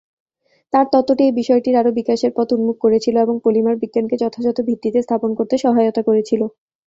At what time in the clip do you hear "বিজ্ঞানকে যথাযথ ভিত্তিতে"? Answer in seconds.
3.81-4.99